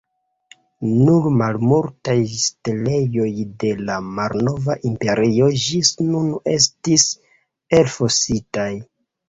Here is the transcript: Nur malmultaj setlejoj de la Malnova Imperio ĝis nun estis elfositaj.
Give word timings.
Nur 1.09 1.27
malmultaj 1.41 2.15
setlejoj 2.45 3.27
de 3.65 3.71
la 3.91 3.99
Malnova 4.21 4.79
Imperio 4.91 5.53
ĝis 5.67 5.95
nun 6.09 6.35
estis 6.57 7.09
elfositaj. 7.83 8.71